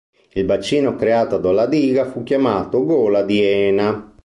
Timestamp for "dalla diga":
1.37-2.05